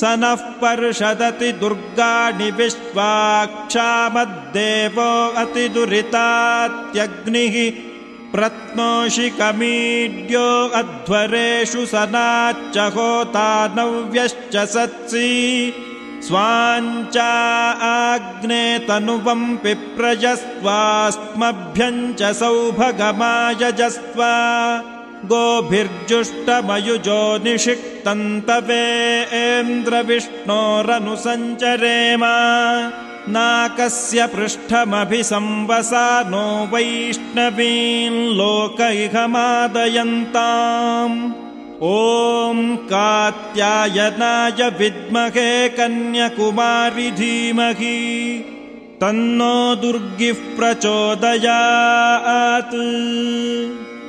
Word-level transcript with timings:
स 0.00 0.08
नः 0.20 0.40
पर्षदति 0.60 1.48
दुर्गाणि 1.60 2.46
विश्वाक्षामद्देवो 2.60 5.04
अतिदुरितात्यग्निः 5.42 7.56
प्रत्नोषि 8.32 9.28
कमीड्यो 9.40 10.46
अध्वरेषु 10.78 11.82
सनाच्च 11.92 12.78
होता 12.96 13.46
नव्यश्च 13.76 14.56
सत्सी 14.74 15.30
स्वाञ्चा 16.28 17.28
आग्ने 17.92 18.64
तनुवं 18.88 19.42
पिप्रजस्त्वा 19.64 20.82
च 23.60 23.80
गोभिर्जुष्टमयुजो 25.30 27.18
निषिक्तन्तवे 27.44 28.84
ऐन्द्रविष्णोरनुसञ्चरेम 29.42 32.22
नाकस्य 33.36 34.20
पृष्ठमभिसंवसानो 34.34 36.42
संवसानो 36.48 36.48
वैष्णवीम् 36.72 38.18
लोक 38.40 38.80
इह 39.04 39.16
कात्यायनाय 42.90 44.60
विद्महे 44.80 45.48
कन्यकुमारि 45.78 47.08
धीमहि 47.20 47.94
तन्नो 49.00 49.54
दुर्गिः 49.84 50.44
प्रचोदयात् 50.58 52.78